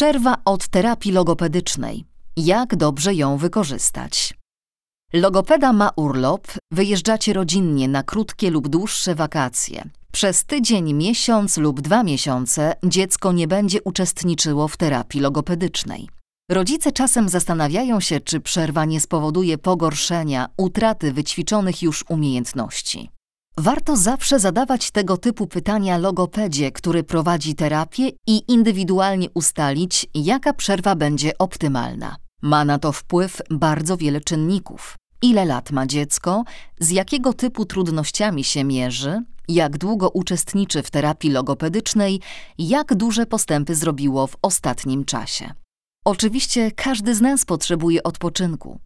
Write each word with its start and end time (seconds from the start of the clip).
Przerwa 0.00 0.36
od 0.44 0.68
terapii 0.68 1.12
logopedycznej. 1.12 2.04
Jak 2.36 2.76
dobrze 2.76 3.14
ją 3.14 3.36
wykorzystać? 3.36 4.34
Logopeda 5.12 5.72
ma 5.72 5.90
urlop, 5.96 6.46
wyjeżdżacie 6.72 7.32
rodzinnie 7.32 7.88
na 7.88 8.02
krótkie 8.02 8.50
lub 8.50 8.68
dłuższe 8.68 9.14
wakacje. 9.14 9.90
Przez 10.12 10.44
tydzień, 10.44 10.94
miesiąc 10.94 11.56
lub 11.56 11.80
dwa 11.80 12.02
miesiące 12.02 12.74
dziecko 12.84 13.32
nie 13.32 13.48
będzie 13.48 13.82
uczestniczyło 13.82 14.68
w 14.68 14.76
terapii 14.76 15.20
logopedycznej. 15.20 16.08
Rodzice 16.50 16.92
czasem 16.92 17.28
zastanawiają 17.28 18.00
się, 18.00 18.20
czy 18.20 18.40
przerwa 18.40 18.84
nie 18.84 19.00
spowoduje 19.00 19.58
pogorszenia, 19.58 20.48
utraty 20.56 21.12
wyćwiczonych 21.12 21.82
już 21.82 22.04
umiejętności. 22.08 23.10
Warto 23.58 23.96
zawsze 23.96 24.38
zadawać 24.38 24.90
tego 24.90 25.16
typu 25.16 25.46
pytania 25.46 25.98
logopedzie, 25.98 26.72
który 26.72 27.02
prowadzi 27.02 27.54
terapię 27.54 28.10
i 28.26 28.42
indywidualnie 28.48 29.28
ustalić, 29.34 30.06
jaka 30.14 30.52
przerwa 30.52 30.94
będzie 30.94 31.38
optymalna. 31.38 32.16
Ma 32.42 32.64
na 32.64 32.78
to 32.78 32.92
wpływ 32.92 33.42
bardzo 33.50 33.96
wiele 33.96 34.20
czynników. 34.20 34.96
Ile 35.22 35.44
lat 35.44 35.70
ma 35.70 35.86
dziecko, 35.86 36.44
z 36.80 36.90
jakiego 36.90 37.32
typu 37.32 37.64
trudnościami 37.64 38.44
się 38.44 38.64
mierzy, 38.64 39.22
jak 39.48 39.78
długo 39.78 40.10
uczestniczy 40.10 40.82
w 40.82 40.90
terapii 40.90 41.30
logopedycznej, 41.30 42.20
jak 42.58 42.94
duże 42.94 43.26
postępy 43.26 43.74
zrobiło 43.74 44.26
w 44.26 44.36
ostatnim 44.42 45.04
czasie. 45.04 45.52
Oczywiście 46.04 46.70
każdy 46.70 47.14
z 47.14 47.20
nas 47.20 47.44
potrzebuje 47.44 48.02
odpoczynku. 48.02 48.80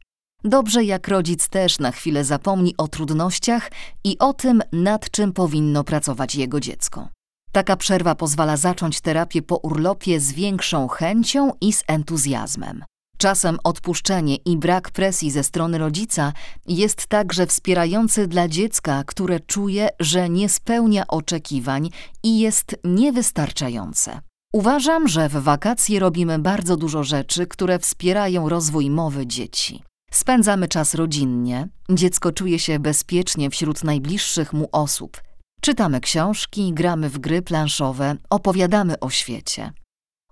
Dobrze, 0.46 0.84
jak 0.84 1.08
rodzic 1.08 1.48
też 1.48 1.78
na 1.78 1.92
chwilę 1.92 2.24
zapomni 2.24 2.74
o 2.76 2.88
trudnościach 2.88 3.70
i 4.04 4.18
o 4.18 4.32
tym, 4.32 4.62
nad 4.72 5.10
czym 5.10 5.32
powinno 5.32 5.84
pracować 5.84 6.34
jego 6.34 6.60
dziecko. 6.60 7.08
Taka 7.52 7.76
przerwa 7.76 8.14
pozwala 8.14 8.56
zacząć 8.56 9.00
terapię 9.00 9.42
po 9.42 9.56
urlopie 9.56 10.20
z 10.20 10.32
większą 10.32 10.88
chęcią 10.88 11.50
i 11.60 11.72
z 11.72 11.84
entuzjazmem. 11.86 12.84
Czasem 13.18 13.58
odpuszczenie 13.64 14.36
i 14.36 14.56
brak 14.56 14.90
presji 14.90 15.30
ze 15.30 15.44
strony 15.44 15.78
rodzica 15.78 16.32
jest 16.66 17.06
także 17.06 17.46
wspierający 17.46 18.26
dla 18.26 18.48
dziecka, 18.48 19.04
które 19.06 19.40
czuje, 19.40 19.88
że 20.00 20.28
nie 20.28 20.48
spełnia 20.48 21.06
oczekiwań 21.06 21.90
i 22.22 22.38
jest 22.38 22.76
niewystarczające. 22.84 24.20
Uważam, 24.52 25.08
że 25.08 25.28
w 25.28 25.32
wakacje 25.32 26.00
robimy 26.00 26.38
bardzo 26.38 26.76
dużo 26.76 27.04
rzeczy, 27.04 27.46
które 27.46 27.78
wspierają 27.78 28.48
rozwój 28.48 28.90
mowy 28.90 29.26
dzieci. 29.26 29.82
Spędzamy 30.14 30.68
czas 30.68 30.94
rodzinnie, 30.94 31.68
dziecko 31.90 32.32
czuje 32.32 32.58
się 32.58 32.78
bezpiecznie 32.78 33.50
wśród 33.50 33.84
najbliższych 33.84 34.52
mu 34.52 34.68
osób. 34.72 35.22
Czytamy 35.60 36.00
książki, 36.00 36.72
gramy 36.72 37.10
w 37.10 37.18
gry 37.18 37.42
planszowe, 37.42 38.16
opowiadamy 38.30 39.00
o 39.00 39.10
świecie. 39.10 39.72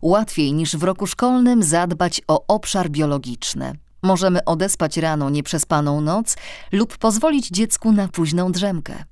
Łatwiej 0.03 0.53
niż 0.53 0.77
w 0.77 0.83
roku 0.83 1.07
szkolnym 1.07 1.63
zadbać 1.63 2.21
o 2.29 2.47
obszar 2.47 2.91
biologiczny. 2.91 3.73
Możemy 4.03 4.45
odespać 4.45 4.97
rano 4.97 5.31
nieprzespaną 5.31 6.01
noc 6.01 6.37
lub 6.73 6.99
pozwolić 6.99 7.49
dziecku 7.49 7.93
na 7.93 8.09
późną 8.09 8.53
drzemkę. 8.53 9.05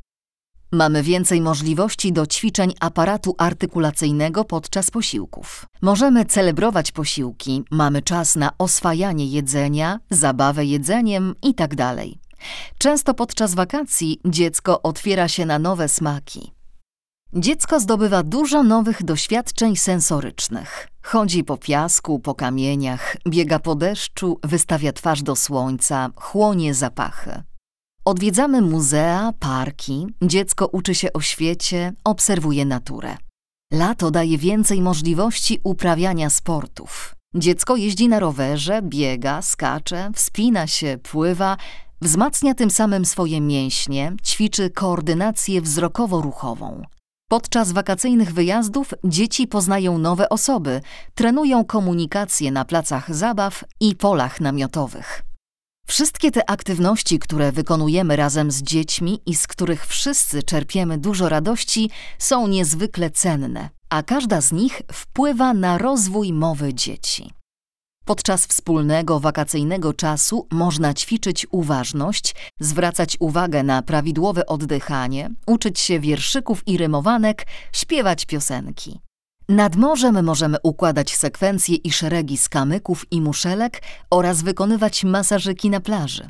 Mamy 0.72 1.02
więcej 1.02 1.40
możliwości 1.40 2.12
do 2.12 2.26
ćwiczeń 2.26 2.74
aparatu 2.80 3.34
artykulacyjnego 3.38 4.44
podczas 4.44 4.90
posiłków. 4.90 5.66
Możemy 5.82 6.24
celebrować 6.24 6.92
posiłki, 6.92 7.64
mamy 7.70 8.02
czas 8.02 8.36
na 8.36 8.50
oswajanie 8.58 9.26
jedzenia, 9.26 10.00
zabawę 10.10 10.64
jedzeniem 10.64 11.34
itd. 11.42 11.94
Często 12.78 13.14
podczas 13.14 13.54
wakacji 13.54 14.20
dziecko 14.24 14.82
otwiera 14.82 15.28
się 15.28 15.46
na 15.46 15.58
nowe 15.58 15.88
smaki. 15.88 16.52
Dziecko 17.32 17.80
zdobywa 17.80 18.22
dużo 18.22 18.62
nowych 18.62 19.02
doświadczeń 19.02 19.76
sensorycznych. 19.76 20.88
Chodzi 21.02 21.44
po 21.44 21.56
piasku, 21.56 22.18
po 22.18 22.34
kamieniach, 22.34 23.16
biega 23.28 23.58
po 23.58 23.74
deszczu, 23.74 24.38
wystawia 24.44 24.92
twarz 24.92 25.22
do 25.22 25.36
słońca, 25.36 26.10
chłonie 26.16 26.74
zapachy. 26.74 27.42
Odwiedzamy 28.04 28.62
muzea, 28.62 29.32
parki, 29.38 30.06
dziecko 30.22 30.66
uczy 30.66 30.94
się 30.94 31.12
o 31.12 31.20
świecie, 31.20 31.92
obserwuje 32.04 32.64
naturę. 32.64 33.16
Lato 33.72 34.10
daje 34.10 34.38
więcej 34.38 34.82
możliwości 34.82 35.60
uprawiania 35.64 36.30
sportów. 36.30 37.14
Dziecko 37.34 37.76
jeździ 37.76 38.08
na 38.08 38.20
rowerze, 38.20 38.82
biega, 38.82 39.42
skacze, 39.42 40.10
wspina 40.14 40.66
się, 40.66 40.98
pływa, 41.02 41.56
wzmacnia 42.00 42.54
tym 42.54 42.70
samym 42.70 43.04
swoje 43.04 43.40
mięśnie, 43.40 44.12
ćwiczy 44.24 44.70
koordynację 44.70 45.62
wzrokowo-ruchową. 45.62 46.82
Podczas 47.28 47.72
wakacyjnych 47.72 48.32
wyjazdów 48.32 48.94
dzieci 49.04 49.46
poznają 49.46 49.98
nowe 49.98 50.28
osoby, 50.28 50.80
trenują 51.14 51.64
komunikację 51.64 52.52
na 52.52 52.64
placach 52.64 53.14
zabaw 53.14 53.64
i 53.80 53.96
polach 53.96 54.40
namiotowych. 54.40 55.29
Wszystkie 55.90 56.30
te 56.30 56.50
aktywności, 56.50 57.18
które 57.18 57.52
wykonujemy 57.52 58.16
razem 58.16 58.50
z 58.50 58.62
dziećmi 58.62 59.20
i 59.26 59.34
z 59.34 59.46
których 59.46 59.86
wszyscy 59.86 60.42
czerpiemy 60.42 60.98
dużo 60.98 61.28
radości, 61.28 61.90
są 62.18 62.46
niezwykle 62.46 63.10
cenne, 63.10 63.70
a 63.88 64.02
każda 64.02 64.40
z 64.40 64.52
nich 64.52 64.82
wpływa 64.92 65.54
na 65.54 65.78
rozwój 65.78 66.32
mowy 66.32 66.74
dzieci. 66.74 67.30
Podczas 68.04 68.46
wspólnego 68.46 69.20
wakacyjnego 69.20 69.94
czasu 69.94 70.46
można 70.50 70.94
ćwiczyć 70.94 71.46
uważność, 71.50 72.34
zwracać 72.60 73.16
uwagę 73.20 73.62
na 73.62 73.82
prawidłowe 73.82 74.46
oddychanie, 74.46 75.30
uczyć 75.46 75.80
się 75.80 76.00
wierszyków 76.00 76.68
i 76.68 76.76
rymowanek, 76.76 77.46
śpiewać 77.72 78.26
piosenki. 78.26 79.00
Nad 79.50 79.76
morzem 79.76 80.24
możemy 80.24 80.56
układać 80.62 81.16
sekwencje 81.16 81.76
i 81.76 81.92
szeregi 81.92 82.36
z 82.36 82.48
kamyków 82.48 83.06
i 83.10 83.20
muszelek 83.20 83.82
oraz 84.10 84.42
wykonywać 84.42 85.04
masażyki 85.04 85.70
na 85.70 85.80
plaży. 85.80 86.28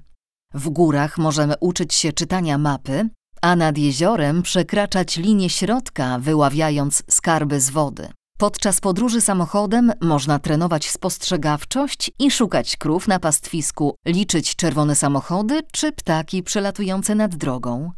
W 0.54 0.68
górach 0.68 1.18
możemy 1.18 1.54
uczyć 1.60 1.94
się 1.94 2.12
czytania 2.12 2.58
mapy, 2.58 3.08
a 3.42 3.56
nad 3.56 3.78
jeziorem 3.78 4.42
przekraczać 4.42 5.16
linię 5.16 5.50
środka, 5.50 6.18
wyławiając 6.18 7.02
skarby 7.10 7.60
z 7.60 7.70
wody. 7.70 8.08
Podczas 8.38 8.80
podróży 8.80 9.20
samochodem 9.20 9.92
można 10.00 10.38
trenować 10.38 10.90
spostrzegawczość 10.90 12.10
i 12.18 12.30
szukać 12.30 12.76
krów 12.76 13.08
na 13.08 13.18
pastwisku, 13.18 13.94
liczyć 14.06 14.56
czerwone 14.56 14.94
samochody 14.94 15.62
czy 15.72 15.92
ptaki 15.92 16.42
przelatujące 16.42 17.14
nad 17.14 17.36
drogą. 17.36 17.92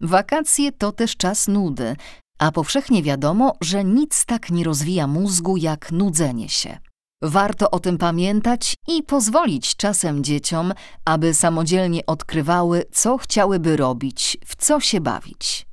Wakacje 0.00 0.72
to 0.72 0.92
też 0.92 1.16
czas 1.16 1.48
nudy, 1.48 1.96
a 2.40 2.52
powszechnie 2.52 3.02
wiadomo, 3.02 3.56
że 3.60 3.84
nic 3.84 4.24
tak 4.26 4.50
nie 4.50 4.64
rozwija 4.64 5.06
mózgu 5.06 5.56
jak 5.56 5.92
nudzenie 5.92 6.48
się. 6.48 6.78
Warto 7.22 7.70
o 7.70 7.80
tym 7.80 7.98
pamiętać 7.98 8.74
i 8.88 9.02
pozwolić 9.02 9.76
czasem 9.76 10.24
dzieciom, 10.24 10.72
aby 11.04 11.34
samodzielnie 11.34 12.06
odkrywały, 12.06 12.84
co 12.92 13.18
chciałyby 13.18 13.76
robić, 13.76 14.38
w 14.46 14.56
co 14.56 14.80
się 14.80 15.00
bawić. 15.00 15.66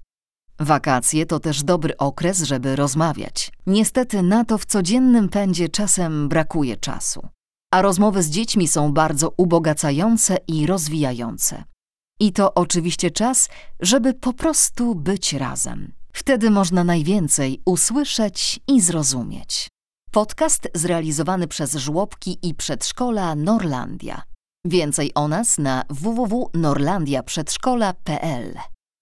Wakacje 0.60 1.26
to 1.26 1.40
też 1.40 1.64
dobry 1.64 1.98
okres, 1.98 2.44
żeby 2.44 2.76
rozmawiać. 2.76 3.52
Niestety 3.68 4.22
na 4.24 4.46
to 4.46 4.58
w 4.58 4.66
codziennym 4.66 5.30
pędzie 5.30 5.70
czasem 5.70 6.30
brakuje 6.30 6.78
czasu. 6.78 7.28
A 7.74 7.82
rozmowy 7.82 8.24
z 8.24 8.30
dziećmi 8.30 8.68
są 8.68 8.94
bardzo 8.94 9.34
ubogacające 9.38 10.38
i 10.48 10.66
rozwijające. 10.66 11.64
I 12.20 12.34
to 12.34 12.54
oczywiście 12.54 13.12
czas, 13.12 13.50
żeby 13.80 14.14
po 14.14 14.34
prostu 14.34 14.96
być 14.96 15.34
razem. 15.34 15.97
Wtedy 16.20 16.52
można 16.52 16.84
najwięcej 16.84 17.62
usłyszeć 17.66 18.60
i 18.68 18.82
zrozumieć. 18.82 19.68
Podcast 20.12 20.68
zrealizowany 20.74 21.48
przez 21.48 21.76
żłobki 21.76 22.40
i 22.42 22.56
przedszkola 22.56 23.36
Norlandia. 23.36 24.22
Więcej 24.66 25.12
o 25.16 25.28
nas 25.28 25.58
na 25.58 25.84
www.norlandiaprzedszkola.pl 25.90 28.54